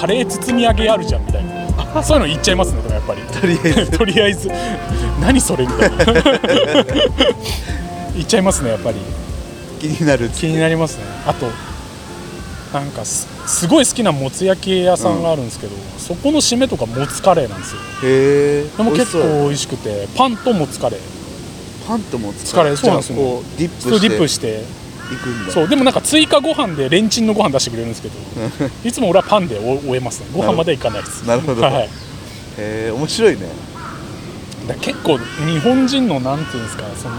[0.00, 2.02] カレー包み揚げあるじゃんみたいな。
[2.02, 3.22] そういうの言っちゃいますねでもやっぱり。
[3.22, 3.98] とりあえず。
[3.98, 4.50] とりあえず。
[5.20, 6.04] 何それみたいな。
[8.14, 8.98] 言っちゃいますねやっぱり。
[9.80, 11.04] 気になる気になりますね。
[11.26, 11.46] あと
[12.72, 17.80] なんかすすごい好きなもつ焼き屋さんがあるんですけど、そこの締めとかもつカレーなんですよ。
[18.04, 21.00] へえでも結構美味しくてパンともつカレー。
[21.86, 22.76] パンとも使カレー。
[22.76, 23.16] そうなんですよ。
[23.16, 24.08] じゃあこうディップして。
[24.08, 24.60] ディップして。
[24.60, 24.79] い
[25.16, 25.52] くんだ。
[25.52, 28.14] そうでもなんか追加ご飯でレンチンのご飯出してくれるんですけど
[28.84, 30.26] いつも俺はパンで終終えますね。
[30.32, 31.22] ご飯まではいかないです。
[31.26, 31.62] なるほど。
[31.62, 31.88] はい、へ
[32.58, 33.40] え面白いね。
[34.68, 37.16] だ結構日本人のなんていうんですかその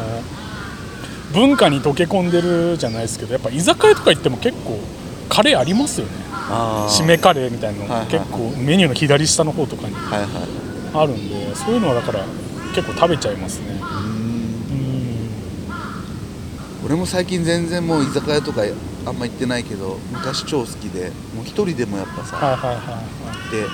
[1.33, 4.79] 文化に溶け込んでるじゃないですけどやっぱ居酒屋とか行っても結構
[5.29, 6.11] カレーありますよね。
[6.49, 7.89] あ締めカレーみたいなの。
[7.89, 8.19] はいはいはい。
[8.19, 10.29] 結構メニューの左下の方とかにはいはい
[10.93, 12.25] あるんでそういうのはだから
[12.75, 13.79] 結構食べちゃいますね
[16.91, 18.63] 俺も最近全然もう居酒屋とか
[19.05, 23.01] あんま行ってないけど昔超好きでもう一人でもやっぱさはいはいはいは
[23.47, 23.51] い。
[23.51, 23.65] で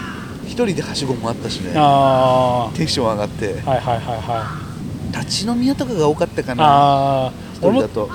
[0.45, 1.73] 一人ではしごもあったしね。
[1.75, 3.59] あテンション上がって。
[3.65, 4.59] あはいはいはいは
[5.11, 5.17] い。
[5.17, 6.63] 立ち飲み屋とかが多かったかな。
[6.63, 8.09] ああ一俺も人だと。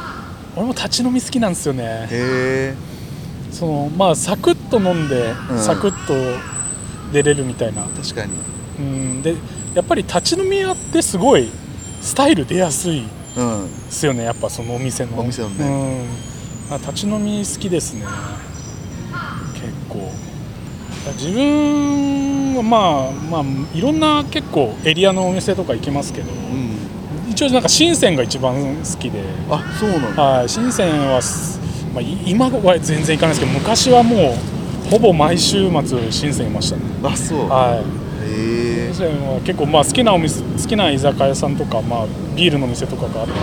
[0.55, 1.83] 俺も立ち飲み好きなんですよね。
[1.83, 2.75] へえ
[3.51, 5.59] そのまあサクッと飲んで、うん。
[5.59, 6.15] サクッと
[7.13, 7.83] 出れるみたいな。
[7.83, 8.33] 確かに。
[8.79, 9.23] うん。
[9.23, 9.35] で
[9.75, 11.51] やっぱり立ち飲み屋ってすごい
[12.01, 13.03] スタイル出やすい
[13.37, 15.19] うんですよねやっぱそのお店の。
[15.19, 16.07] お店のね。
[16.69, 16.75] うん。
[16.75, 18.05] あ立ち飲み好きですね。
[19.55, 20.11] 結構。
[21.17, 26.31] 自分はまあまあいろんな結構エリアのお店とか行きますけど。
[26.31, 27.31] うん。
[27.31, 29.23] 一応なんか深センが一番好きで。
[29.51, 30.23] あそうなんだ。
[30.23, 30.49] はい。
[30.49, 31.59] 深センはす、
[31.95, 34.35] まあ、い今は全然行かないですけど昔はも
[34.87, 36.83] うほぼ毎週末深センいましたね。
[37.03, 37.49] あそう。
[37.49, 37.79] はい。
[37.79, 38.02] へ
[38.33, 43.43] え深センは結構まあ好きなお店好きな居酒屋さんとか、まあ、ビールの店とかがあったんで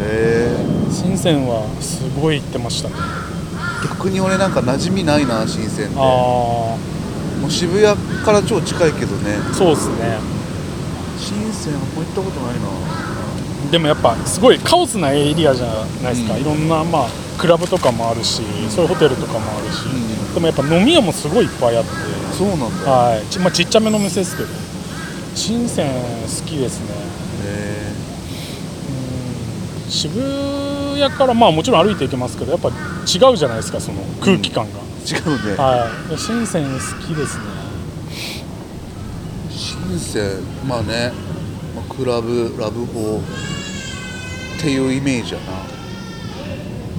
[0.00, 0.56] へえ
[0.90, 2.94] 深センはすごい行ってましたね。
[3.84, 5.96] 逆に俺なんか馴染みないな新鮮って。
[5.98, 9.36] あもう渋谷から超近いけどね。
[9.50, 10.18] あそうですね。
[11.18, 13.70] 新鮮あんま行ったことないな。
[13.70, 15.66] でもやっぱすごいカオスなエリアじゃ
[16.02, 16.40] ないですか、うん。
[16.40, 17.08] いろんなまあ
[17.38, 21.90] クラブとかもあるし、そういうホテルとかもあるし、うんでもやっぱ飲み屋もすごいいっぱいあって。
[22.36, 22.66] そうなんだ。
[22.66, 23.26] へはい。
[23.30, 24.50] ち,、まあ、ちっちゃめの店ですけど。
[25.34, 26.94] 深セン好きですね。
[29.88, 30.12] 渋
[30.98, 35.56] 谷からまあもちろん歩いていけますけどやっぱ違うじゃないですかその空気感が、違うね。
[35.56, 36.16] はい。
[36.18, 37.44] 深セン好きですね。
[39.48, 40.38] 新鮮
[40.68, 41.12] まあね、
[41.74, 43.22] まあ、クラブラブホ
[44.58, 45.75] っていうイメージやな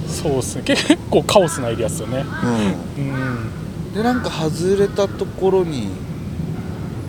[0.08, 0.62] そうですね。
[0.64, 2.24] 結構カオスなエリアですよね。
[2.96, 3.08] ううん。
[3.90, 5.88] んでなんか外れたところに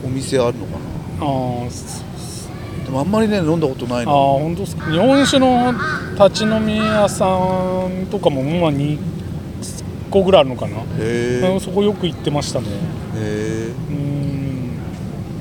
[0.05, 1.25] お店あるのかな？
[1.25, 2.03] あーそ
[2.85, 4.75] でもあんまりね飲んだことないあーな本当です。
[4.75, 5.73] か日本酒の
[6.13, 8.97] 立ち飲み屋さんとかもまあ2
[10.09, 12.67] 個ぐらいあるのかな、へうんそこよく行ってましたね。
[13.15, 14.71] えへうん。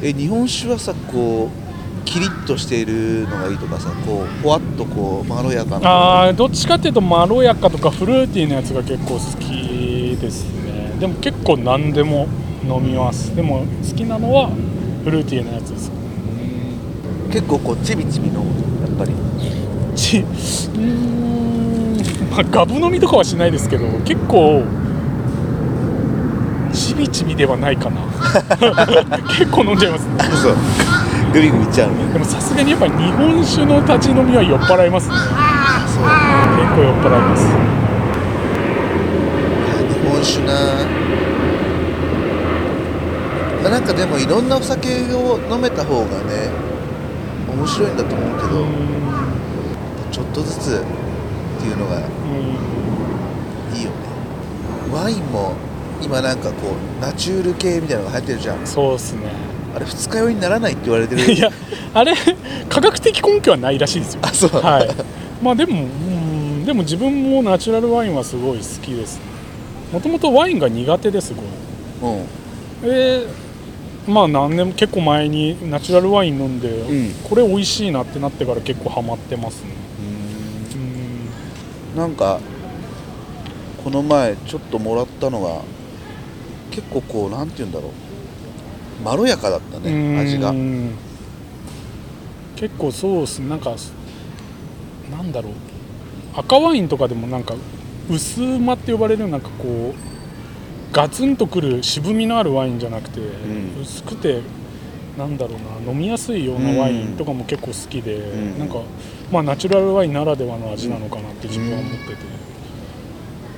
[0.03, 1.68] ええ日本酒はさこう
[2.09, 6.23] キリッとしているのがいいとかさこうふわっとこうまろやかな。
[6.25, 10.95] あーどっちかっていうとまろやかとかフルーティーなやつが結構好きですね。
[10.99, 12.27] でも結構何でも
[12.65, 13.37] 飲みます。
[13.37, 14.49] でも好きなのは
[15.05, 15.91] フルーティーなやつです。
[15.91, 15.95] う
[17.29, 18.41] ん結構こうちびちび飲む？
[18.81, 19.13] やっぱり。
[19.95, 21.99] ちうーん
[22.31, 24.63] まあガブ飲みとかはしないですけど結構
[26.73, 28.01] ちびちびではないかな。
[29.39, 30.15] 結構飲んじゃいますね
[31.33, 35.15] グビグビいっちゃうねでもさすがにやっぱり日本酒の立ち飲みは酔っ払いますね。
[35.15, 36.05] そう。
[36.57, 37.47] 結構酔っ払います。
[39.93, 40.53] 日本酒な。
[43.63, 46.51] まあなんかでもいろんなお酒を飲めた方がね
[47.53, 48.67] 面白いんだと思うけどう
[50.13, 50.83] ちょっとずつっ
[51.61, 51.99] ていうのが
[53.75, 53.97] いいよね。
[54.93, 55.55] ワインも
[56.01, 58.67] 今なんかこうナチュール系みたいなのが流行ってるじゃん。
[58.67, 61.33] そうですねあれ二日酔いにならないって言われてる。
[61.33, 61.51] いや
[61.95, 62.15] あれ
[62.69, 64.21] 科学的根拠はないらしいですよ。
[64.23, 64.51] あそう。
[64.61, 64.89] はい。
[65.43, 69.21] まあでもうんでも自分もナチュラルワインはすごい好きです。
[69.93, 71.45] もともとワインが苦手ですごい。
[72.15, 72.27] うん。
[72.83, 73.27] で
[74.07, 77.15] まあ何年も結構前にナチュラルワイン飲んで、ん。
[77.29, 79.71] これ美味しいなってなってから結構ハマってますね。
[81.95, 82.01] うん。
[82.01, 82.41] なんか
[83.85, 85.63] この前ちょっともらったのが
[86.71, 87.93] 結構こうなんて言うんだろう
[89.03, 90.51] まろやかだったね味が。
[90.51, 90.91] うん
[92.57, 93.49] 結構そうですね。
[93.49, 93.77] なんか
[95.11, 95.53] なんだろう。
[96.35, 97.55] 赤ワインとかでもなんか
[98.11, 103.81] 薄うまって呼ばれるなんかこうガツンとくる渋みのあるワインじゃなくて、ん。
[103.81, 104.41] 薄くて
[105.17, 105.93] なんだろうな。
[105.93, 108.59] 飲みやすいようなワインとかも結構好きで、ん。
[108.59, 108.83] なんか
[109.31, 112.13] まあナチュラルワインならではの味なのかなって自分は思ってて、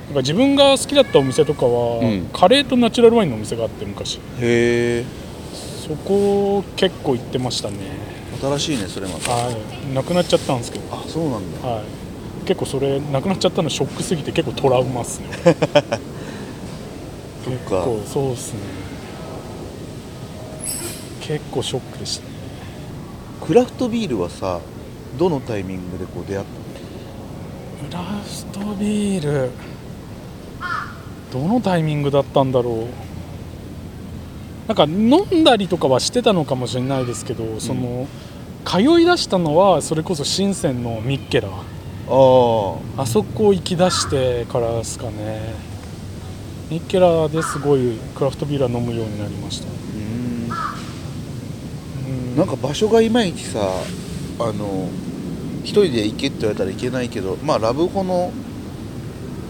[0.05, 2.29] なんか自分が好きだったお店とかは、うん。
[2.31, 4.17] カレーとナチュラルワインのお店があって昔。
[4.17, 4.19] へ
[4.99, 5.20] え
[5.91, 7.77] そこ結構行ってましたね。
[8.41, 9.31] 新しいねそれまた。
[9.31, 9.93] はい。
[9.93, 11.67] なくなっちゃったんですけど、あそうなんだ。
[11.67, 11.85] はい、
[12.45, 15.27] 結構それなくなっちゃったのショックすぎて結構トラウマっすね。
[15.43, 15.57] 結
[17.69, 17.83] か。
[17.83, 18.59] 構そうっすね。
[21.19, 22.23] 結構ショックでした。
[22.23, 22.31] ね
[23.45, 24.61] クラフトビールはさ
[25.19, 26.45] どのタイミングでこう出会っ
[27.89, 29.49] クラフトビール。
[31.33, 33.10] どのタイミングだったんだろう
[34.71, 38.07] なんか飲んだりとかはしてたのかもしれないですけど、その
[38.63, 41.49] 通い出したのはそれこそ深センのミッケラ。
[41.49, 41.51] あ
[43.01, 45.53] あそこ行き出してからですかね。
[46.69, 49.67] ミッケラですごいクラフトビールは飲むようになりました。
[49.67, 49.71] あ
[52.07, 52.13] うん。
[52.13, 52.37] うん。
[52.37, 53.59] なんか場所がいまいちさ
[54.39, 54.87] あの
[55.65, 58.31] 一人で行けって言われたら行けないけどまあラブホの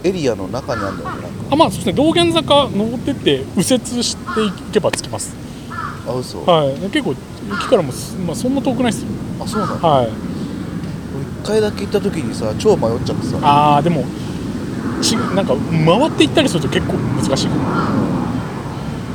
[0.04, 1.38] エリアの中にあるんだよねなんか。
[1.50, 1.92] あまあそうですね。
[1.92, 5.34] 道玄坂登ってって右折していけば着きます。
[6.06, 6.44] あ嘘。
[6.44, 6.74] はい。
[6.90, 9.08] 結構駅からもす、まあ、そんな遠くないですよ。
[9.40, 9.76] あそうなの？
[9.78, 10.06] はい。
[10.06, 10.12] 俺
[11.22, 13.38] 一回だけ行った時にさ超迷っちゃってさ。
[13.42, 14.04] ああでも
[15.00, 17.46] ちなんか回っていったりすると結構難しい。
[17.48, 17.60] かも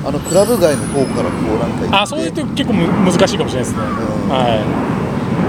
[0.05, 1.95] あのクラブ街の方からこうなんか行って。
[1.95, 3.81] あそういうと結構む難しいかもしれないですね、ん。
[4.29, 4.87] は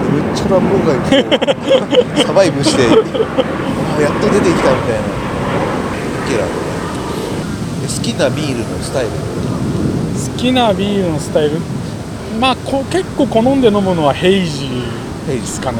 [0.08, 5.17] めっちゃラブホ街 サバイブして あやっと出てきたみたいな
[6.28, 6.52] ケラで
[7.88, 9.10] 好きなビールのスタイル。
[9.10, 9.12] い
[10.30, 11.58] 好きなビールのスタイル？
[12.38, 15.78] まあこ結構好んで飲むのはヘイジーヘイジですかね。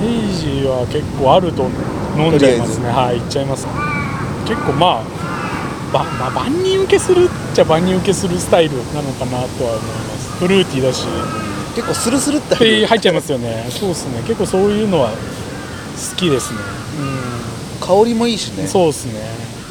[0.00, 1.64] ヘイジーは結構あると
[2.16, 2.88] 飲んじゃいますね。
[2.90, 3.66] はいいっちゃいます。
[4.46, 5.04] 結構まあ
[5.92, 10.30] ば、まあ、万人受けするっちゃ万人受けするスタイルなのかなとは思います。
[10.38, 11.06] フルーティーだし。
[11.74, 13.66] 結構スルスルってっ入っちゃいますよね。
[13.70, 14.20] そうですね。
[14.22, 15.16] 結構そういうのは好
[16.16, 16.58] きですね
[17.80, 18.62] 香りもいいしね。
[18.62, 19.20] うんそうですね。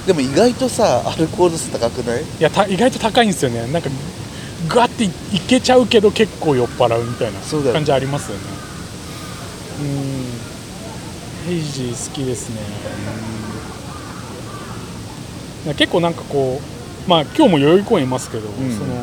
[0.06, 2.24] でも意外とさアルコール数高くない？
[2.24, 3.68] いやた意外と高いんですよね。
[3.72, 3.90] なんか
[4.68, 7.40] ガッていいけちゃうけど結構酔っ払うみたいな
[7.74, 8.44] 感じありますよね。
[9.82, 9.84] う
[11.50, 11.52] ん。
[11.52, 12.62] ヘイジー好きですね。
[15.68, 15.76] うん。
[15.76, 16.62] 結構なんかこ
[17.06, 18.52] うまあ今日も代々木公園いますけど、ん。
[18.72, 18.96] その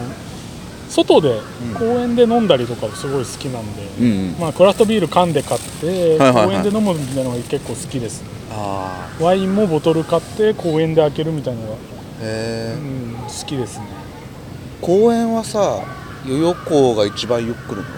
[0.89, 1.41] 外でう
[1.73, 1.75] ん。
[1.75, 8.29] 公園で飲んだりとかすごい好きなんで、うんまあ、クラフトビール缶で買って、公園で飲むみたいなのが結構好きですね。
[8.31, 8.34] あ
[9.21, 11.77] ワインもボトル買って公園で開けるみたいなのが、う
[12.79, 13.87] ん、好きですね。
[14.81, 15.83] 公園はさ
[16.27, 17.89] 代々木港が一番よく来るの？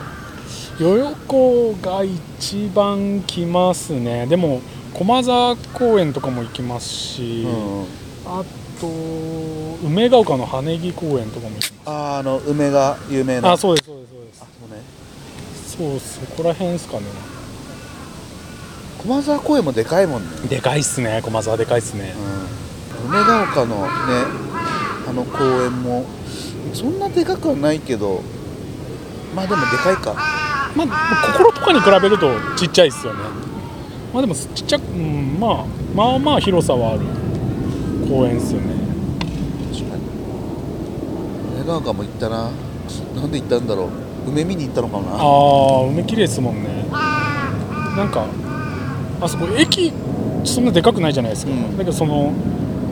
[0.78, 4.26] 代々木が一番来ますね。
[4.26, 4.60] でも
[4.94, 7.48] 駒沢公園とかも行きますし、う
[7.82, 7.86] ん
[8.24, 8.42] あ
[8.80, 8.88] と
[9.86, 13.50] 梅ヶ丘の羽木公園とかも行きまあーあの梅が有名な。
[13.50, 14.42] すあそうですそうですそうです。
[14.42, 14.82] あそうね。
[15.64, 17.04] そうそこら辺ですかね
[19.02, 21.20] 駒沢公園もでかいもんね、でかいっすね。
[21.22, 22.14] 駒沢でかいっすね。
[23.04, 23.88] うん、梅ヶ丘のね
[25.08, 26.04] あの公園も
[26.72, 28.22] そんなでかくはないけど
[29.34, 30.14] まあでもでかいか。
[30.74, 33.20] まあ心とかに比べるとちっちゃいっすよね。
[34.12, 35.64] まあでもちっちゃく、うん、まあ
[35.94, 37.00] まあまあ広さはある
[38.08, 38.74] 公園っすよね。
[39.72, 40.02] 確かに。
[41.56, 42.50] 梅ヶ丘も行ったな。
[43.14, 44.30] なんで行ったんだろう。
[44.30, 45.16] 梅見に行ったのかな。
[45.16, 46.86] ああ梅綺麗ですもんね。
[46.90, 48.26] なんか
[49.20, 49.92] あそこ駅
[50.44, 51.72] そんなでかくないじゃないですか、うん。
[51.76, 52.32] だけどその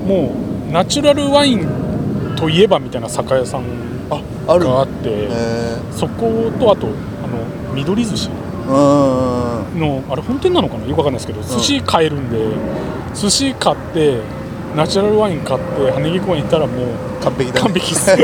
[0.06, 0.32] も
[0.68, 3.62] うナチュラルワインといえばみたいな酒屋さん
[4.10, 4.64] あある。
[4.64, 6.90] があっへてえそことあとあ
[7.26, 8.28] の緑寿司
[8.66, 10.86] のあれ本店なのかな？
[10.86, 12.38] よくわかんないですけど寿司買えるんで、
[13.14, 14.20] 寿司買って
[14.74, 18.10] ナチュラルワイン買って羽根公園行ったらもう完璧だ、ね、完璧っす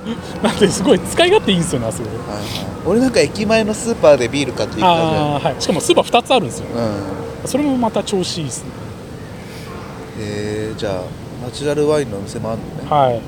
[0.42, 2.08] なんですごい使い勝手いいんですよねあそこ。
[2.08, 2.46] はいはい。
[2.86, 5.34] 俺なんか駅前のスーパーでビール買って行ったじゃん。
[5.36, 5.54] あーはい。
[5.58, 6.66] しかもスーパー2つあるんですよ。
[6.74, 8.70] うんそれもまた調子いいですね。
[10.18, 11.02] えー、じゃあ
[11.44, 12.88] ナチュラルワインのお店もあるのね。
[12.88, 13.14] はい。
[13.14, 13.22] に。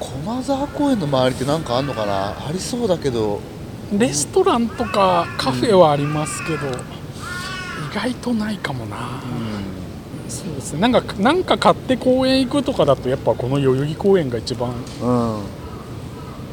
[0.00, 2.30] 駒沢公園の周りって何かあんのかな？
[2.46, 3.40] ありそうだけど。
[3.98, 6.72] レストランとかカフェはありますけど、意
[7.94, 9.20] 外とないかもな、
[10.30, 10.80] そうですね。
[10.80, 14.72] なんかなんか買って公園行くとかだとやっぱこの代々木公園が一番
[15.02, 15.44] うん、うん、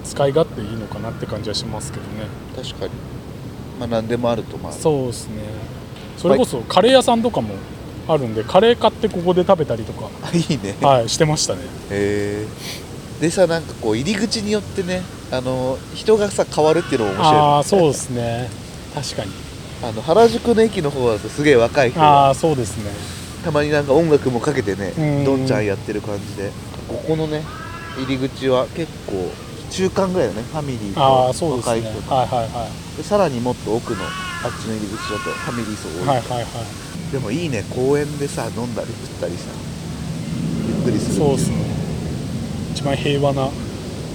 [0.03, 2.27] 使い勝手いいのかなって感じはしますけどね。
[2.57, 2.91] 確かに
[3.79, 5.35] まあ何でもあるとまあそうですね。
[6.17, 7.55] それこそカレー屋さんとかも
[8.07, 10.09] あるんでカレー買ってここで食べたりとか。
[10.21, 10.75] あ いいね。
[10.81, 11.61] はいしてましたね。
[11.89, 12.47] へえ
[13.21, 18.49] でさなんかこう入り口によってねあの人がさ変わるっていうのも面白いああそうですね。
[18.93, 19.31] 確かに。
[19.81, 22.29] あの原宿の駅の方だとすげえ若い人あが。
[22.29, 22.91] あそうですね。
[23.45, 25.23] たまになんか音楽もかけてねうん。
[25.25, 26.51] どんちゃんやってる感じで。
[26.89, 27.43] ここのね
[27.97, 29.31] 入り口は結構
[29.71, 31.71] 中間ぐらいだねファミリーああとそうですね。
[31.71, 37.11] 若い人はいはいはいでさらにもっと奥のあっちの入り口だとファミリー層多い、はいはいはい。
[37.13, 39.47] でもいいね公園でさ飲んだり食ったりさ。
[40.67, 41.55] ゆっくりするそうですね。
[41.59, 41.63] ね
[42.73, 43.47] 一番平和な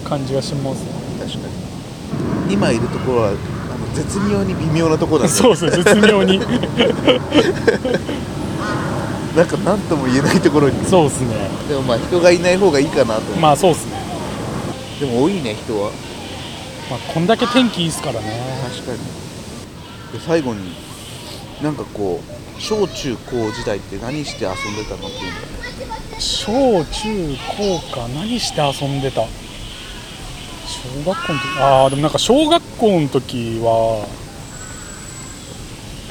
[0.07, 0.91] 感じがしますね。
[1.19, 2.53] 確かに。
[2.53, 3.39] 今いるところはあの
[3.95, 5.31] 絶妙に微妙なところだね。
[5.31, 6.39] そうですね絶妙に。
[9.35, 10.85] なんか何とも言えないところに。
[10.85, 11.49] そうですね。
[11.71, 13.21] でもまあ人がいない方がいいかなと。
[13.23, 13.97] 思う、まあそうですね、
[15.01, 15.91] でも多いね人は
[16.91, 18.41] まあ、こんだけ天気いいですからね。
[18.63, 18.99] 確かに。
[20.13, 20.75] で最後に
[21.63, 28.09] なんかこう小中高時代って何して遊んでたのっていうんだね小中高か。
[28.09, 29.23] 何して遊んでた？
[30.67, 31.61] 小学校の時？
[31.61, 34.07] ああでもなんか小学校の時は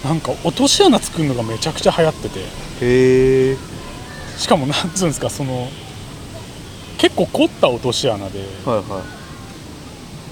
[0.03, 2.39] なんか落とし穴作るのがめちゃくちゃ流行ってて。
[2.81, 3.57] へえ
[4.37, 5.69] しかもなんつうんですかその
[6.97, 9.22] 結構凝った落とし穴で、はいはい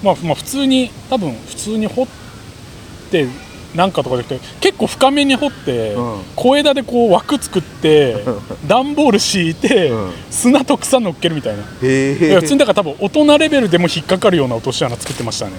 [0.02, 2.06] まあ、まあ普通に多分普通に掘っ
[3.10, 3.26] て
[3.74, 6.22] なんかとかじゃなくて結構深めに掘って、うん。
[6.36, 8.22] 小枝でこう枠作って
[8.66, 10.12] 段ボール敷いて、うん。
[10.30, 15.52] 砂と草乗っけるみたいな、へいや普通えにだから多分大人レベルでも引っかかるような落とし穴作ってましたね。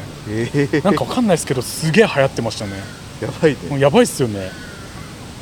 [0.83, 2.71] なんかわかんないですけどすげえ流行ってましたね。
[3.21, 3.57] やばいね。
[3.69, 4.51] もうやばいっすよね。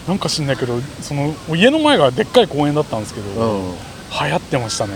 [0.07, 3.71] なんか知んないけどその家の前がでっかい公園だったんですけど、うん。
[3.71, 4.93] 流行ってましたね。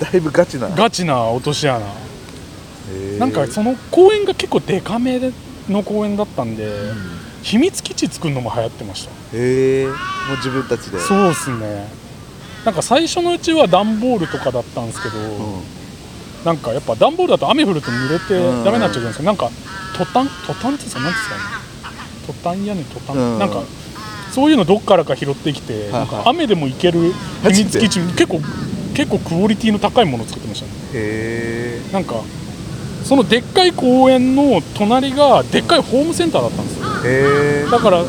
[0.00, 0.68] だいぶガチな。
[0.68, 1.84] ガチな落とし穴
[3.18, 5.20] なんかその公園が結構デカめ
[5.68, 6.70] の公園だったんで、
[7.42, 9.10] 秘密基地作るのも流行ってました。
[9.36, 10.98] へえもう自分たちで。
[10.98, 11.88] そうっすね。
[12.64, 15.22] なんか最初のうちは段ボールとかだったんですけど、う
[15.60, 15.62] ん。
[16.44, 18.64] なんかやっぱ段ボールだと雨降ると濡れてうん。
[18.64, 19.50] ダメになっちゃうじゃないですか、なんか
[19.96, 20.28] トタン？
[20.46, 21.42] トタンってさ何ですかね。
[22.26, 23.38] トタン屋根トタン、うん。
[23.38, 23.62] なんか
[24.32, 25.92] そういうのどっからか拾ってきて、はいはい。
[25.92, 27.12] なんか雨でも行ける
[27.42, 28.00] 秘密基地。
[28.00, 28.40] 結構
[28.94, 30.72] 結構クオリティの高いものを作ってましたね。
[30.94, 32.14] へえなんか
[33.04, 36.86] そのでっかい公園の隣がでっかいホームセンターだったんですよ。
[37.04, 38.02] へえだから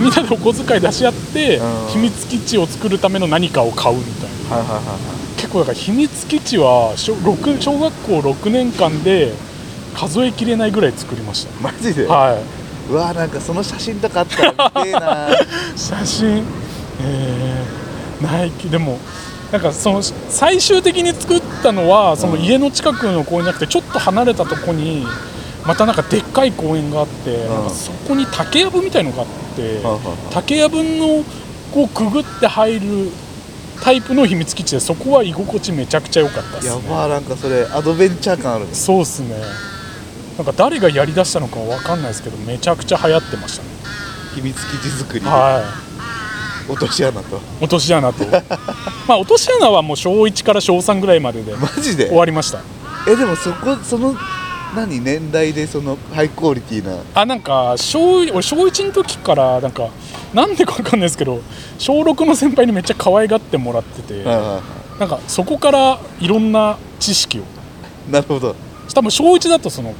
[0.00, 1.86] みんなでお小遣い出し合ってうん。
[1.88, 4.56] 秘密基地を作るための何かを買うみたいな。
[4.56, 9.32] はいはいはいは結構だから秘密基地は小六小学校6年間で
[9.94, 12.42] 数えきれないぐらい作りましいマジで、たはい。
[12.90, 15.28] うわなんかその写真とかあったら見てえな。
[15.76, 16.44] 写真？
[17.02, 18.98] えー、ないけでも
[19.52, 25.06] なんかその最終的に作ったのはその家の近くの公園じゃなくてちょっと離れたとこに
[25.66, 27.48] またなんかでっかい公園があって、ん。
[27.48, 30.00] なんかそこに竹やぶみたいのがあって、はいはいはい
[30.32, 31.24] 竹やぶの
[31.72, 33.10] こうくぐって入る
[33.80, 38.74] タイプの秘密基地でそこは居心地めちゃくちゃ良かったですやねばなんかそれアドベンチャー感あるね。
[38.74, 39.36] そうっすね。
[40.36, 43.68] なんか誰がやりだしたのかわかんないですけどめちゃくちゃ流行ってましたね。
[44.34, 45.62] 秘密基地作り、は
[46.70, 47.36] 落とし穴と。
[47.36, 48.24] い落とし穴と。
[49.08, 52.06] まあ落とし穴はもう小1から小3ぐらいまででマジで？
[52.06, 52.60] 終わりました。
[53.06, 54.14] えでもそこその
[54.74, 57.02] 何年代でそのハイクオリティな？
[57.14, 59.88] あなんか小俺小1の時からなんか
[60.32, 61.40] なんでかわかんないですけど
[61.78, 67.42] 小6の先輩にめっちゃ可愛がってもらってて、なんかそこからいろんな知識を。
[68.08, 68.54] いなるほど。
[68.94, 69.94] 多分小1だとその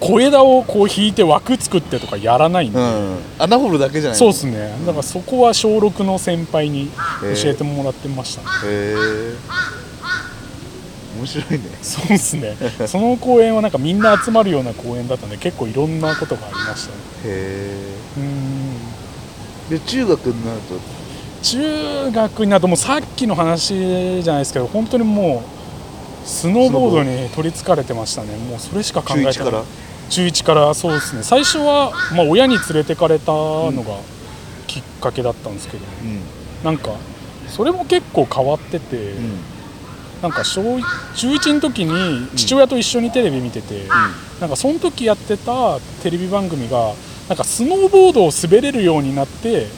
[0.00, 3.16] 小枝をこう引いて枠作ってとかやらないんで、うん。
[3.38, 4.76] 穴掘るだけじゃないそうですね。
[4.86, 9.34] だからそこは小6の先輩に教えてもらってました、へえ
[11.18, 11.60] 面白いね。
[11.80, 12.56] そうですね。
[12.86, 17.00] その公園はなんかみんな集まるような公園だったんで結構いろんなことがありましたね。
[17.24, 17.78] へ
[18.18, 18.26] うーん。
[19.72, 20.78] えで中学になると？
[21.42, 25.55] 中学になるともうさっきの話じゃないですけど本当にもう
[26.26, 28.36] スノーボードに取りつかれてましたね。
[28.36, 29.50] もうそれしか考中1えてない。
[29.52, 29.64] から？
[30.10, 31.22] 中1からそうですね。
[31.22, 33.98] 最初は、まあ、親に連れてかれたのが
[34.66, 36.20] きっかけだったんですけど、うん。
[36.64, 36.90] なんか
[37.48, 39.38] それも結構変わってて、うん。
[40.22, 43.86] なんか小一中1の時に父親と一緒にテレビ見てて、
[44.40, 46.94] なんかその時やってたテレビ番組が
[47.28, 49.68] なんかスノーボードを滑れるようになってうん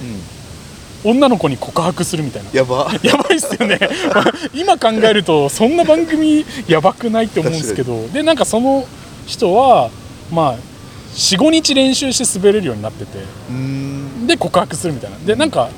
[1.05, 2.51] 女の子に告白するみたいな。
[2.53, 2.91] やば。
[3.03, 3.79] やばいっすよね。
[4.55, 8.07] 今考えるとそんな番組やばくないって思うんですけど。
[8.09, 8.87] でなんかその
[9.27, 9.91] 人は
[10.33, 10.55] まあ
[11.15, 13.19] 45日練習して滑れるようになってて。
[14.27, 15.17] で告白するみたいな。
[15.25, 15.69] でなんか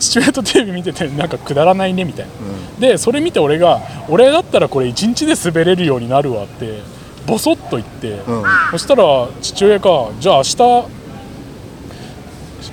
[0.00, 2.30] 父親とテレビ見ててなんかくだらないねみたいな。
[2.78, 6.80] うでそれ見て俺が俺だったらこれ1日で滑れるようになるわって
[7.26, 8.44] ボソッと言って、んうん。
[8.72, 11.03] そしたら父親がじゃあ明日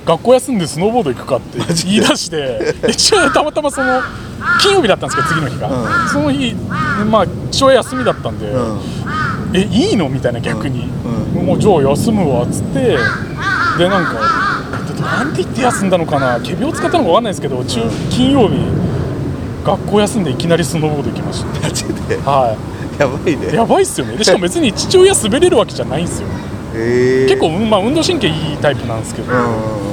[0.04, 4.00] 学校休んでスノーボード行くかって言い出してで父親たまたまその
[4.60, 6.08] 金曜日だったんですけど次の日が、うん。
[6.08, 6.54] その日
[7.08, 8.80] まあ父親休みだったんで、うん。
[9.54, 10.08] えいいの？
[10.08, 10.88] みたいな逆に、
[11.36, 11.46] うん。
[11.46, 12.80] もうじゃあ休むわっつって
[13.78, 14.14] でなんか
[14.92, 16.40] でなんて言って休んだのかな。
[16.40, 17.80] 仮病使ったのか分かんないですけど中
[18.10, 18.56] 金曜日
[19.64, 22.16] 学校休んでいきなりスノーボード行きましマジで？
[22.16, 22.56] たは
[22.98, 23.52] やばいね。
[23.52, 24.16] いやばいっすよね。
[24.16, 26.28] でしかも別に父親滑れるわけじゃないんですよ。
[26.72, 29.32] 結構、うんまあ、運動神経いいタイプなんですけど。
[29.32, 29.91] うんうん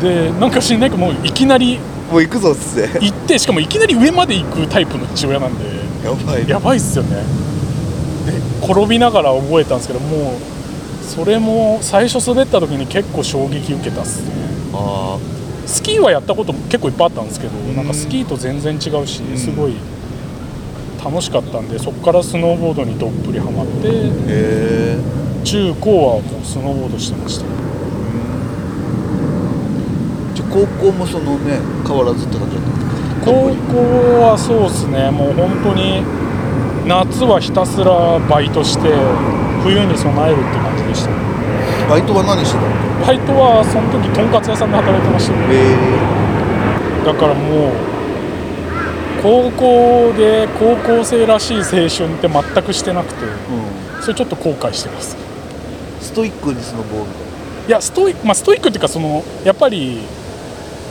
[0.00, 1.78] でなんか知んないけどもういきなり
[2.10, 2.98] もう行くぞっつって。
[3.04, 5.64] 行ってしかもいきなり上まで行くタイプの父親なんで
[6.04, 6.48] やばい。
[6.48, 7.16] やばいっすよね。
[8.26, 8.32] で
[8.66, 14.32] 転びながら覚えたんですけどもうそれも最初滑った時に結構衝撃受けたっすね。
[14.74, 15.18] あ
[15.66, 17.76] スキーはやったことも結構いっぱいあったんですけどん。
[17.76, 19.36] なんかスキーと全然違うしん。
[19.36, 19.74] すごい
[21.02, 24.98] 楽しかったんでそこからスノーボードにどっぷりハマって
[25.44, 27.46] 中高はもうスノーボードしてました
[30.50, 32.70] 高校もそのね変わらずって感じだった
[33.24, 35.10] 高校はそうですね。
[35.10, 36.02] もう本当に
[36.86, 38.88] 夏はひたすらバイトして
[39.62, 41.10] 冬に備えるって感じでした。
[41.88, 43.06] バイトは何してたの？
[43.06, 45.36] バイトはその時とんかつ屋さんで働いてました。
[45.36, 47.72] ねへだからもう
[49.22, 54.02] 高校で高校生らしい青春って全くしてなくてえうん。
[54.02, 55.16] それちょっと後悔してます。
[56.00, 60.00] ストイックにスノボーみたいいやストイック、まあ、ストイックっていうかそのやっぱり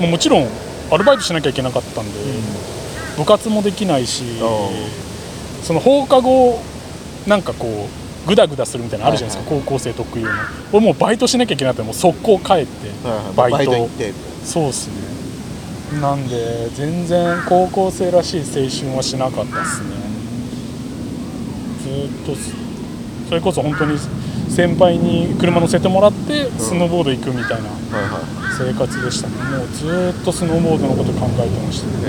[0.08, 0.48] もちろん
[0.92, 2.12] アルバイトしなきゃいけなかったんで、
[3.18, 4.70] 部活もできないしあ
[5.64, 6.60] その放課後
[7.28, 7.88] なんかこ
[8.26, 10.32] うグダグダするみたいなのあるじゃないですか、はい高校生特有の。
[10.74, 12.92] 俺もうバイトしなきゃいけなくてもう速攻帰って
[13.36, 14.14] バイト,、行って。
[14.44, 16.02] そうっすね。
[16.02, 19.90] なんで全然高校生らしい青春はしなかったっすね。
[21.84, 22.54] ずーっとす。
[23.28, 23.98] それこそ本当に
[24.60, 27.70] 先輩に車乗せてもらってスノーボード行くみたいな
[28.58, 29.36] 生活でしたね。
[29.58, 31.94] もうずーっとスノーボードのこと考えてましたね。
[32.04, 32.08] へ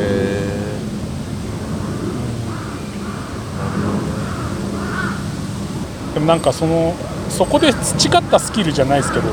[6.11, 6.97] えでもなんかその
[7.29, 9.29] そこで培ったスキルじゃないですけど、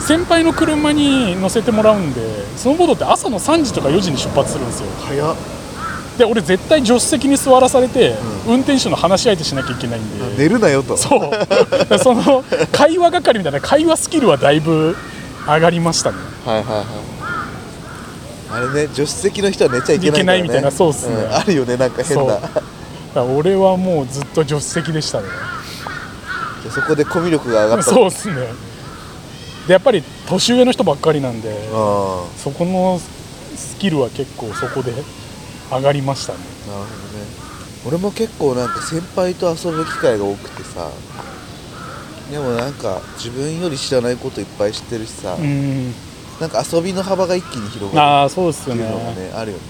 [0.00, 4.86] 先輩の車に乗せてもらうんでスノーボードって朝の3時とか4時に出発するんですよ。
[5.00, 5.36] 早っ
[6.18, 10.96] で俺絶対助手席に座らされて、運転手の話し相手しなきゃいけないんで、寝るなよと。
[10.96, 11.88] そう。
[11.88, 14.96] で その会話係みたいな会話スキルはだいぶ
[15.46, 16.16] 上がりましたね。
[16.44, 16.84] はいはいはい。
[18.50, 21.14] あれね助手席の人は寝ちゃいけないね、いけないみたいなそうっすね。
[21.14, 22.40] んあるよねなんか変な。
[23.36, 25.28] 俺はもうずっと助手席でしたね。
[26.62, 27.84] じゃあそこでコミュ力が上がった。
[27.84, 28.34] そうっすね。
[29.68, 32.24] でやっぱり年上の人ばっかりなんであ。
[32.36, 33.00] そこの
[33.54, 34.92] スキルは結構そこで
[35.70, 36.38] 上がりましたね。
[36.66, 37.24] あなるほどね。
[37.86, 40.90] 俺も結構なんか先輩と遊ぶ機会が多くてさ。
[42.30, 45.94] でもなんか自分より知らないこといっぱい知ってるしさ、うん。
[46.40, 48.06] なんか遊びの幅が一気に広がる。
[48.06, 48.84] ああそうですよね。
[48.84, 49.62] っていうのがねあるよね。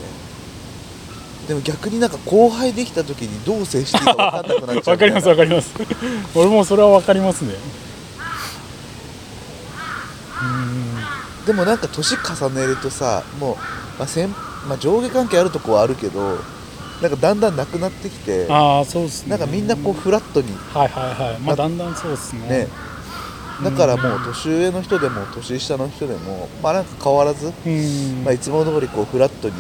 [1.47, 5.73] でも逆になんか後輩できた時にどう接していいか分かんなくなっちゃうわかりますわかります。
[6.35, 7.55] 俺もそれはわかりますね。
[11.47, 13.57] でもなんか年重ねるとさもう、
[13.99, 14.29] まあ先
[14.69, 16.37] まあ、上下関係あるとこはあるけど
[17.01, 19.31] なんかだんだんなくなってきてああそうですね。
[19.31, 21.39] なんかみんなこうフラットにはいはいはい。
[21.39, 22.49] まあだんだんそうですね。
[22.49, 22.69] ね。
[23.63, 29.55] だからもう年上の人でも年下の人でもまあなんか変わらず、うん、まあ、いつも通りこうフラットに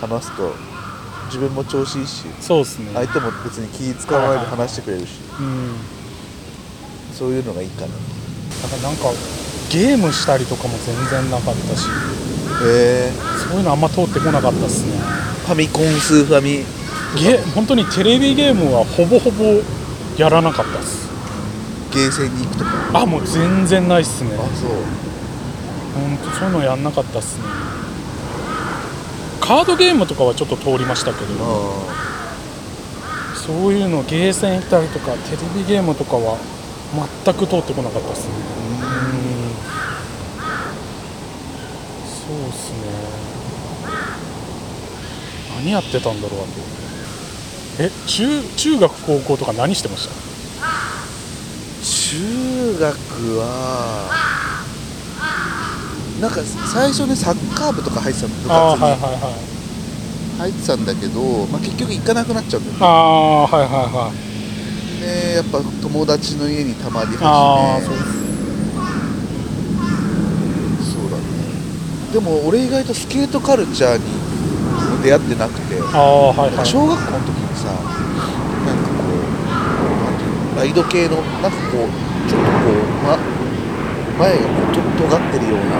[0.00, 0.54] 話すと
[1.26, 2.90] 自分も調子いいしそうですね。
[2.94, 5.20] 相手も別に気使わないで話してくれるし。
[5.38, 5.74] うん。
[7.12, 7.88] そういうのがいいかな。
[7.88, 9.10] だからなんか
[9.70, 11.86] ゲームしたりとかも全然なかったし。
[12.62, 13.12] へえ
[13.48, 14.98] そういうのあんま通ってこなかったですね。
[15.46, 16.64] ファミコンスーファミ。
[17.16, 19.44] ゲ本当にテレビゲームはほぼほぼ
[20.16, 21.08] やらなかったです。
[21.92, 22.70] ゲーセンに行くとか。
[22.94, 24.30] あもう全然ないっすね。
[24.34, 24.70] あそう。
[25.94, 27.44] 本当そういうのやんなかったっすね。
[29.40, 31.34] カードゲームとかはちょっと通りましたけど。
[31.96, 32.10] あ
[33.34, 36.36] そういうのゲーセン行ったりとかテレビゲームとかは
[37.24, 38.34] 全く通ってこなかったっすね。
[39.24, 39.29] うん
[42.30, 42.78] そうっすね。
[45.56, 46.50] 何やってたんだろうあと。
[47.80, 50.14] え中中学高校とか何してました？
[51.82, 52.94] 中学
[53.38, 54.10] は
[56.20, 56.40] なんか
[56.72, 58.82] 最初ねサッカー部とか入ってたの部活に。
[58.82, 59.34] はいはいはい。
[60.38, 62.80] 入ってたんだけど、まあ、結局行かなくなっちゃうんだよね。
[62.82, 65.02] ああはいはいはい。
[65.02, 68.10] でやっぱ友達の家にたまりああそう始め
[70.84, 71.22] そうだね
[72.12, 74.02] でも俺意外とスケートカルチャーに
[75.02, 76.66] 出会ってなくてはいはい。
[76.66, 79.06] 小学校の時にさなんかこ
[80.54, 81.90] うライド系のなんかこう
[82.28, 83.16] ちょっとこう、ま、
[84.18, 85.78] 前がこうと尖ってるような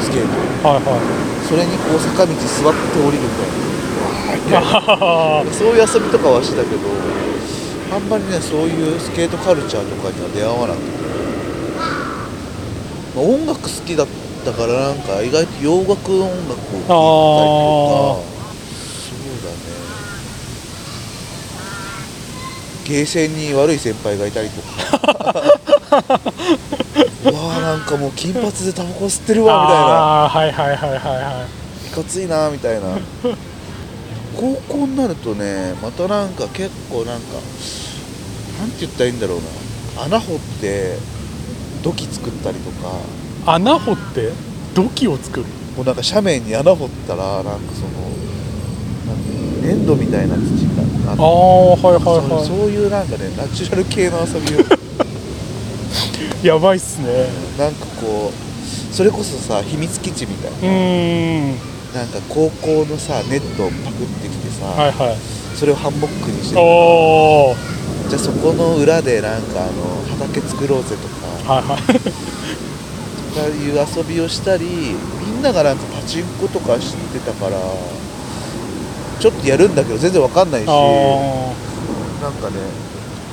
[0.00, 0.68] スケート。
[0.68, 1.48] はいはい。
[1.48, 3.56] それにこう坂道座って降りるみたいな。
[5.50, 6.86] そういう遊びとかはしてたけど
[7.90, 10.86] あんまりねそういうスケートカルチャーとかには出会わなくて、
[13.16, 16.80] まあ、音楽好きだったからなんか意外と洋楽音楽を聴い。
[16.80, 16.92] たりとか
[19.02, 19.58] そうだね
[22.84, 24.68] ゲーセンに悪い先輩がいたりとか。
[27.24, 30.24] うわーなんかもう金髪でタバコ吸ってるわみたいな。
[30.24, 31.46] あはいはいはいはいは
[31.90, 32.98] いかついなみたいな
[34.36, 37.34] 高校になるとねまたなんか結構なんか
[38.60, 39.38] なんて言ったらいいんだろう
[39.96, 40.04] な。
[40.04, 40.98] 穴掘って
[41.82, 42.92] 土器作ったりとか。
[43.46, 44.32] 穴掘って
[44.74, 45.46] 土器を作る。
[45.76, 47.90] もうなんか斜面に穴掘ったらなんかその
[49.06, 50.40] なんか粘土みたいな土
[50.74, 51.22] があって。
[51.22, 51.28] ああ
[51.70, 54.60] はいはいはそうそういうなんかねナチュラル系の遊びを。
[54.60, 54.64] い
[56.46, 57.06] やばいっすね。
[57.58, 60.56] なんかこうそれこそさ秘密基地みたいな。
[60.56, 61.46] うーん。
[61.94, 65.16] なんか高校のさネットをパクってきてさ、はいはい。
[65.56, 66.54] それをハンモックにして
[68.10, 69.70] じゃあそこの裏でなんかあの
[70.18, 71.08] 畑作ろうぜと
[71.46, 71.54] か。
[71.54, 72.35] はいはい
[73.36, 77.58] とかいう遊びをしたりみんながなんかパチンコとか知ってたから
[79.20, 80.72] ちょっとやるんだけど全然わかんないしあ
[82.22, 82.56] なんかね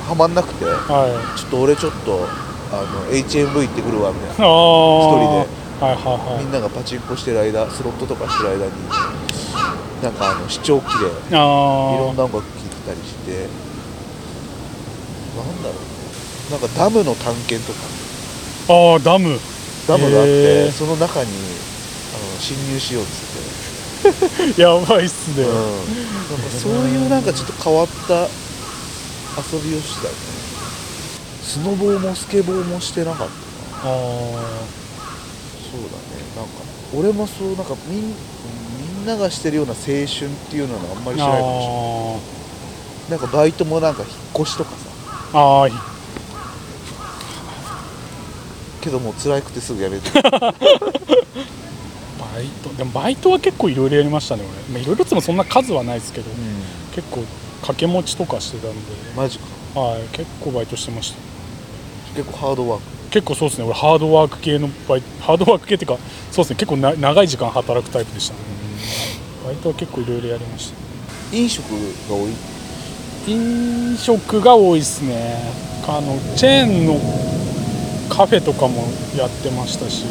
[0.08, 1.40] ハマんなくてあはい。
[1.40, 2.28] ちょっと俺ちょっと
[2.72, 4.34] あの HMV 行ってくるわみたいな。
[4.34, 5.64] 一人で。
[5.80, 6.44] はいはいはい。
[6.44, 8.72] みんながパチンコしてる間スロットとかしてる間に
[10.04, 13.48] なんかあの視聴器でいあろんあな音楽聴いてたりして
[15.38, 15.76] なんだろ
[16.50, 17.80] うなんかダムの探検とか。
[18.68, 19.40] ああダム
[19.88, 30.44] ダムがあっへーてその中にあの侵入しようっつって、 やばいっすね、うん、なんかそういうなんかちょっと変わった遊びをしたよね。
[31.44, 33.30] スノボーもスケボーもしてなかったな。
[33.30, 33.90] あそ
[35.78, 36.24] うだね。
[36.36, 36.52] なんか
[36.96, 42.22] 俺もそうなんかみんながしてるような青春っていうのはあんまりしあないかも
[43.10, 43.20] しれない。
[43.22, 44.78] なんかバイトもなんか引っ越しとかさ。
[45.34, 45.93] あああ
[48.84, 50.30] けどもう辛くてすぐやめて バ
[52.42, 54.74] イトでもバイトは結構いろいろやりましたね俺。
[54.74, 56.30] まあいろいろっつもそんな数はないですけど、
[56.96, 57.22] 結構
[57.62, 58.76] 掛け持ちとかしてたんで。
[59.16, 59.46] マジか。
[59.80, 61.18] はい結構バイトしてました。
[62.16, 62.86] 結構ハードワーク。
[63.12, 63.66] 結構そうですね。
[63.66, 65.98] 俺ハードワーク系のバイトハードワーク系っていうか
[66.32, 66.56] そうですね。
[66.58, 68.40] 結構な長い時間働くタイプでしたね。
[69.46, 70.72] バイトは結構いろいろやりまし
[71.32, 71.38] た。
[71.38, 71.64] 飲食
[72.10, 72.34] が多い？
[73.32, 75.40] 飲食が多いですね。
[75.88, 77.00] あのチェーンの
[78.10, 78.88] カフェとかも
[79.18, 80.06] やってましたし、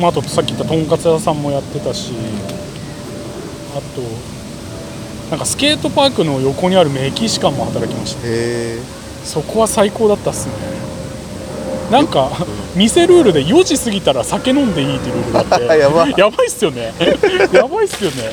[0.00, 2.12] まあ、あとさっき言ったとんかつ屋さんもやってたし
[3.74, 4.02] あと
[5.30, 8.22] なんかスケートパークの横にあるメキシカンも働きました。
[9.24, 10.52] そこは最高だったっすね。
[11.90, 12.30] なんか
[12.74, 15.66] 店ルールで4時過ぎたら酒飲んでいいっていうルールがあって。
[15.78, 16.08] やば。
[16.08, 16.92] やばいっすよね。
[17.52, 18.32] やばいっすよね。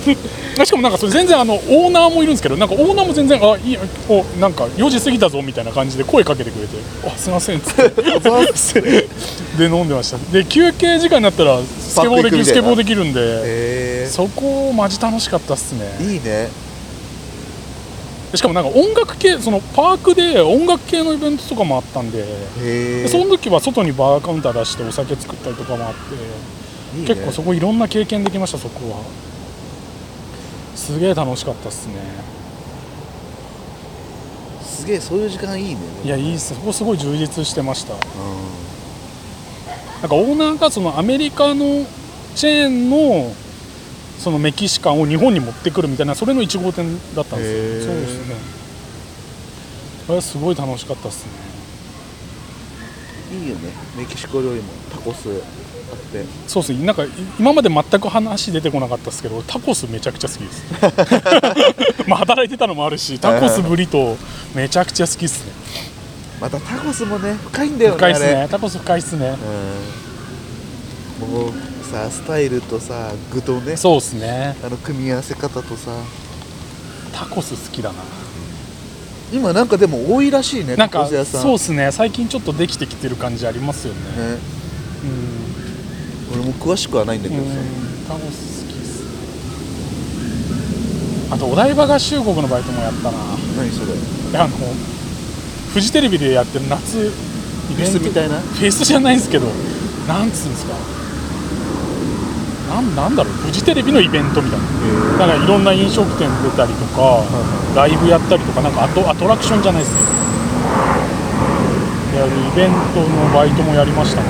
[0.64, 9.08] しかもなんかそれ全然あのオーナーもいるんですけどなんかオーナーも全然あいいおなんか4時過ぎたぞみたいな感じで声かけてくれて「あすいません」っつって。
[9.58, 10.18] で飲んでました。
[10.32, 15.96] で休憩時間になったらスケボーできるスケボーできるんでそこマジ楽しかったっすね。
[16.00, 16.20] いいね。
[16.20, 16.69] で
[18.34, 22.24] しかもなんか音楽系そのパークで音楽系のイベントとかもあったんで
[22.60, 26.14] でその時は外にバーカウンター出してお酒作ったりとかもあって
[26.96, 27.08] いいね。
[27.08, 29.30] 結構そこいろんな経験できましたそこは。
[30.76, 31.94] すげえ楽しかったっすね。
[34.62, 35.80] すげえそういう時間いいね。
[36.04, 36.54] いやいいっす。
[36.54, 37.94] そこすごい充実してました。
[37.94, 37.96] う
[40.00, 41.84] なんかオーナーがそのアメリカの
[42.34, 43.32] チェーンの
[44.20, 47.92] そのメキシカンを日本に持ってくるみたいなそれの1号店だったんですよ。
[47.94, 48.34] そうですね。
[50.10, 51.24] あれすごい楽しかったっす
[53.32, 53.38] ね。
[53.38, 53.70] んいいよね。
[53.96, 55.32] メキシコ料理もタコスあ
[55.94, 56.24] って。
[56.46, 56.84] そうですね。
[56.84, 60.64] なんかい今まで全く話出てこなかったですけど俺タコスめちゃくちゃ好きです。
[62.06, 64.18] まあ働いてたのもあるしタコスブリトー
[64.54, 65.52] めちゃくちゃ好きっすね。
[66.42, 68.48] またタコスもね深いんだよね深いっすね。
[68.50, 69.34] タコス深いっすね。
[71.20, 71.30] うん。
[71.30, 73.76] もうさスタイルとさ具とね。
[73.76, 74.56] そうっすね。
[74.64, 75.90] あの組み合わせ方とさ。
[77.12, 77.98] タコス好きだな。
[79.32, 81.42] 今なんかでも多いらしいねなんかタコス屋さん。
[81.42, 81.90] そうっすね。
[81.90, 84.00] 最近ちょっとできてきてる感じありますよね。
[84.00, 84.38] ね。
[86.32, 86.40] うん。
[86.40, 87.50] 俺も詳しくはないんだけどさ。
[87.50, 87.56] うん。
[88.06, 89.02] タコス好きっす。
[91.34, 93.18] あとお台場合衆国のバイトもやったな。
[93.56, 93.92] 何それ。
[94.38, 94.56] あの
[95.74, 97.18] フジテレビでやってる夏イベント。
[97.74, 98.38] フェスみたいな？
[98.40, 99.46] フェスじゃないんですけど。
[100.06, 100.74] なんつうんですか
[102.70, 104.60] なんなんだろうフジテレビのイベントみたい
[105.18, 105.26] な。
[105.26, 107.24] なんかいろんな飲食店出たりとか、
[107.74, 109.96] ライブやったりとかなんかアトアトラクションじゃないです
[112.12, 114.22] けどやるイベントのバイトもやりました。
[114.22, 114.28] ね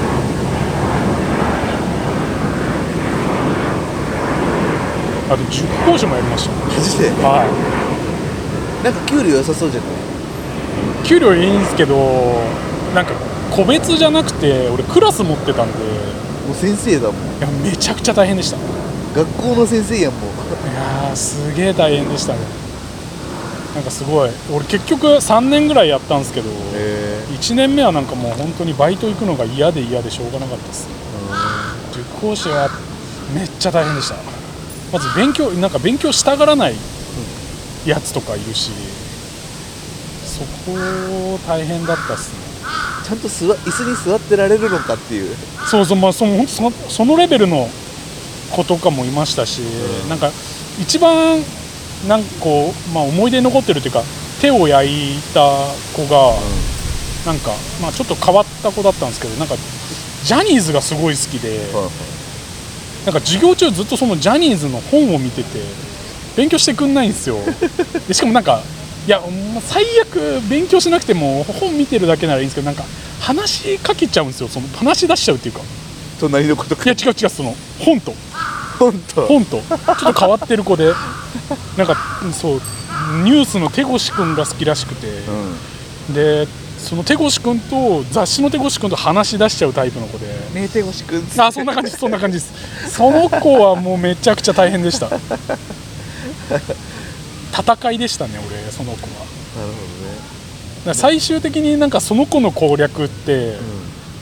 [5.30, 6.54] あと塾講師もやりました。
[6.54, 7.10] マジで？
[7.22, 7.46] は
[8.82, 9.90] なんか給料良さそうじゃない？
[9.92, 9.94] い
[11.06, 11.94] 給料いいんですけど
[12.94, 13.12] なんか
[13.54, 15.78] 個別じゃなくて俺クラス持ってたんで
[16.46, 17.16] もう先生だもん。
[17.38, 18.56] いやめちゃくちゃ大変でした。
[18.56, 18.60] い
[19.14, 20.30] 学校の先生やんもう。
[20.74, 22.38] やーすげえ大変でしたね。
[23.74, 24.30] なんかすごい。
[24.52, 30.88] 俺結局3年ぐらいやったんですけどへ1年目はなんかもう本当にバイト行くのが嫌で嫌でしょうがなかったです。
[31.92, 32.68] 塾講師は
[33.34, 34.16] めっちゃ大変でした。
[34.92, 36.74] まず勉強なんか勉強したがらない
[37.86, 38.72] やつとかいるし
[40.24, 42.39] そこ大変だったっすね
[43.10, 45.34] ちゃんと座椅子に座ってられるのかっていう。
[45.68, 47.68] そうそうまあそのそのそのレベルの
[48.52, 50.08] 子とかもいましたし、うん。
[50.08, 50.30] なんか
[50.80, 51.42] 一番
[52.06, 54.02] なんかこう、まあ、思い出に残ってるというか
[54.40, 55.40] 手を焼いた
[55.94, 56.32] 子が、
[57.26, 57.50] なんか、
[57.82, 59.56] まあ、ちょっと変わった子だったんですけどなんか
[60.24, 61.90] ジャニーズがすごい好きで、はいはい
[63.04, 65.58] なんか授業中ずっとそのジャニーズの本を見てて
[66.36, 67.36] 勉強してくんないんですよ。
[68.06, 68.62] でしかもなんか
[69.10, 69.20] いや
[69.62, 72.84] 最悪勉強しなくても本見てるだけならいいんですけどなんか
[73.20, 74.46] 話しかけちゃうんですよ。
[74.46, 75.62] その話し出しちゃうっていうか。
[76.20, 78.14] 隣のこといや違う違うその本と。
[78.78, 79.60] 本当本と。
[79.60, 80.92] ちょっと変わってる子で。
[81.76, 81.96] なんか
[82.32, 82.60] そう
[83.24, 85.08] ニュースの手越君が好きらしくて、
[86.08, 86.14] うん。
[86.14, 86.46] で
[86.78, 90.26] その手越君と雑誌の手越君と話し出しちゃうタイプの子で。
[90.54, 92.94] ねえ手越くんあそんな感じそんな感じです。
[92.94, 95.10] その子はもうめちゃくちゃ大変でした
[97.52, 99.06] 戦いでしたね俺その子は。
[99.56, 99.72] なる
[100.84, 103.58] ほら最終的になんかその子の攻略って、どね、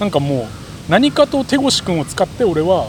[0.01, 0.47] なんかもう
[0.89, 2.87] 何かと手越君を使って俺は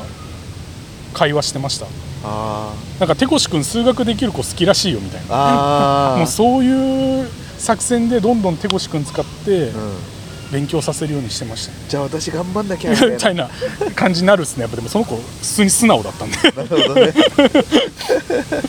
[1.13, 1.86] 会話してました。
[2.23, 5.30] あなんか手越君数学できる子好きらしいよみたいー。
[5.30, 9.93] な もうそういう作戦でどんどん手越君使ってうん、
[10.52, 11.71] 勉強させるようにしてました。
[11.71, 13.49] ねじゃあ私頑張んなきゃみたいみなたいな
[13.95, 14.63] 感じになるっすね。
[14.63, 16.38] やっぱでもその子普通に素直だったんで。
[16.38, 17.13] なるほどね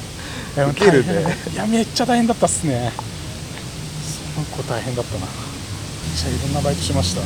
[0.56, 1.04] いやウケる
[1.52, 2.92] いやめっちゃ大変だったっすね。
[4.34, 5.20] その子大変だったな。
[5.20, 5.30] めっ
[6.16, 7.22] ちゃいろんなバイトしました。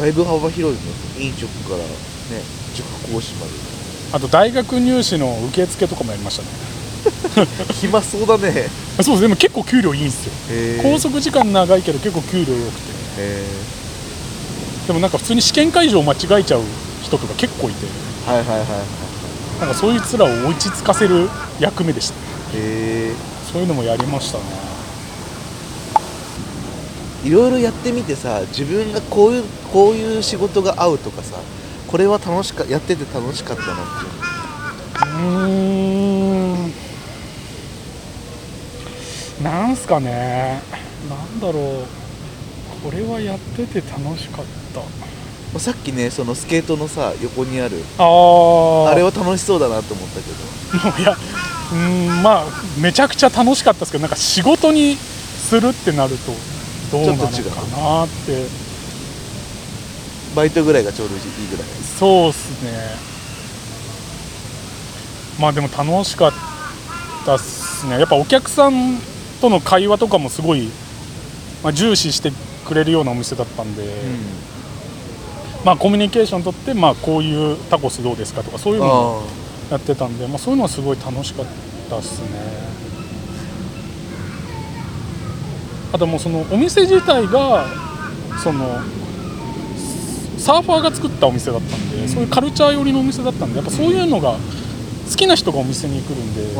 [0.00, 0.78] だいぶ幅広い
[1.20, 1.84] ね飲食からね
[2.74, 3.52] 塾講師まで。
[4.12, 6.48] あと大学入試の受付とかもやりましたね。
[7.80, 8.68] 暇そうだね。
[8.98, 9.22] あそうです。
[9.22, 10.32] でも結構給料いいんですよ。
[10.82, 12.92] 拘束時間長いけど結構給料良くて。
[13.18, 13.44] へ
[14.88, 16.62] でもなんか普通に試験会場間違えちゃう
[17.04, 17.86] 人とか結構いて。
[18.26, 19.09] えはいはいはいはい
[19.60, 21.28] なんかそういうつらを落ち着かせる
[21.60, 22.14] 役目でした。
[22.56, 23.12] へえ
[23.52, 24.44] そういうのもやりましたね。
[27.24, 31.36] いろいろやってみてさ自分がこういうこういう仕事が合うとかさ
[31.86, 34.06] これは楽しかやってて楽しかったなって。
[34.06, 34.20] い
[35.02, 35.28] う
[36.68, 36.72] ん。
[39.44, 40.62] なんすかね。
[41.08, 41.84] なんだろう。
[42.82, 44.80] これはやってて楽しかった。
[44.80, 45.09] まあ
[45.58, 48.88] さっきねそのスケートのさ横にあるあー。
[48.90, 50.90] あれは楽しそうだなと思ったけど。
[50.90, 51.76] もういやうー
[52.20, 52.44] んまあ
[52.80, 56.32] めちゃくちゃ楽しかったですけどなんか仕事にするってなると
[56.92, 58.70] どうなのかなって。
[60.32, 61.66] バイトぐらいがちょうどいいぐらい。
[61.98, 62.70] そうっすね。
[65.40, 66.32] まあでも楽しかっ
[67.26, 67.98] たっすね。
[67.98, 69.00] やっぱお客さん
[69.40, 70.68] との会話とかもすごい、
[71.64, 72.30] まあ、重視して
[72.64, 73.82] くれるようなお店だったんで、
[75.64, 79.22] まあコミュニケーションとって、まあ、こういうタコスどうですかとかそういうのを
[79.70, 81.46] あやってたんで、まあ、そういうのはすごい楽しかっ
[81.88, 82.70] たっすね。
[85.92, 87.66] あともうそのお店自体が
[88.42, 88.80] その
[90.38, 94.32] サーファーが作ったお店だったんで、そういうカルチャー寄りのお店だったんでやっぱそういうのが
[95.10, 96.54] 好きな人がお店に来るんで、やっ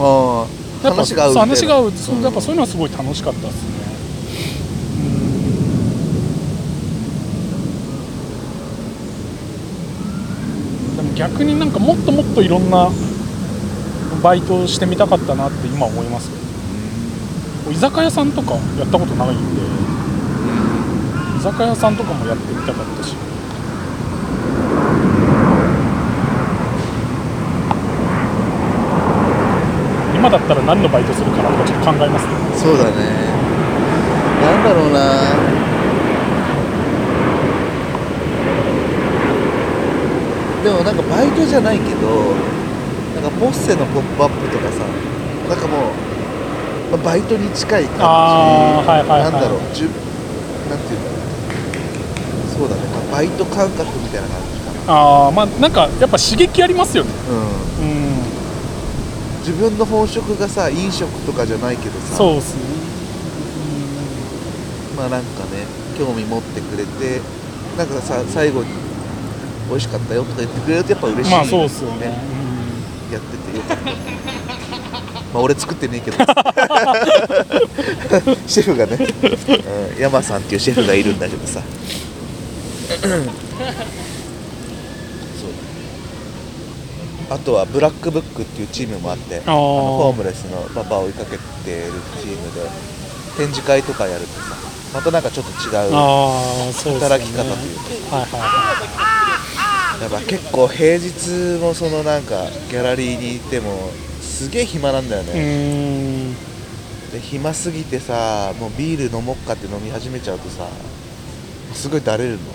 [0.83, 3.71] ぱ話が合うそう話が合うそううんやっぱそういうのはすごい楽しかったですね
[10.91, 12.89] うんでも逆になんかもっともっといろんな
[14.23, 16.31] バイトをしてみたかったなって今思います。
[17.71, 19.61] 居酒屋さんとかやったことないんで
[21.37, 23.15] 居酒屋さんとかもやってみたかったし。
[30.15, 32.33] 今だったら何のバイトするかなとかちょっと考えますね。
[32.57, 32.91] そうだね。
[34.41, 35.70] なんだろうな。
[40.63, 42.35] でもなんかバイトじゃないけど
[43.21, 44.85] なんかポッセの「ポップアップとかさ
[45.49, 48.03] なんかもう、まあバイトに近い感じ。
[48.03, 49.33] はいはいはい。
[49.33, 49.89] なんだろうじゅ
[50.69, 51.21] なんていうんだろう
[52.59, 52.83] そうだね。
[52.93, 54.93] まあバイト感覚みたいな感じかな。
[54.93, 57.11] ああまあなんかやっぱ刺激ありますよね。
[57.31, 57.37] うん。
[57.37, 58.11] うん。
[59.41, 62.61] 自分の本職がさ飲食とかじゃないけどさそうっすね。
[64.97, 65.67] まあなんかね
[65.99, 67.21] 興味持ってくれて
[67.79, 68.67] なんかさ最後に
[69.71, 72.07] 美味しかったよとか言ってくれるとやっぱ嬉しいまあそうっすよね。
[73.13, 73.85] やっててよかった。
[73.85, 76.17] まあ俺作ってねえけど。
[78.49, 78.99] シェフがね、
[79.95, 81.63] うん、山さんっていうシェフがいるんだけどさ。
[82.91, 83.11] そう。
[87.31, 91.41] あとはブラックブックっていうチームもあってあホームレスのパパを追いかけてる
[92.21, 92.69] チームで
[93.37, 94.57] 展示会とかやるとさ
[94.93, 95.93] またなんかちょっと違う
[96.99, 97.77] 働き方という
[98.11, 98.17] か。
[98.17, 99.10] はいはいは
[100.01, 106.35] やっぱ結構平日もそのなんかギャラリーにいてもすげえ暇なんだよね、
[107.13, 110.67] で暇すぎてさもうビール飲もっかって飲み始めちゃうとさ
[111.75, 112.39] すごいだれるの。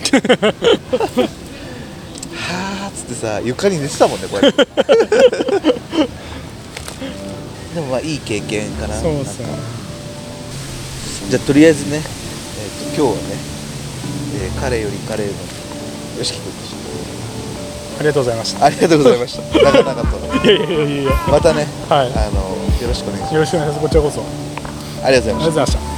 [2.35, 4.65] はあっつってさ床に寝てたもんねこうやって。
[7.75, 8.99] でもまあいい経験かな。
[8.99, 9.61] そうですねなんか。
[11.29, 13.37] じゃあとりあえずね、えー、と今日はね、
[14.43, 15.31] えー彼より彼の。
[16.17, 16.84] よしき君でし
[17.97, 18.59] ありがとうございました。
[18.59, 19.59] たありがとうございました。
[19.59, 20.47] 長々と。
[20.47, 21.11] いやいやいやいや。
[21.29, 22.11] またね、はい。
[22.13, 22.41] あの
[22.81, 23.33] よろしくお願いします。
[23.33, 23.81] よろしくお願いします。
[23.81, 24.21] こちらこそ。
[25.03, 25.45] ありありがとうございました。
[25.45, 25.94] がとうございました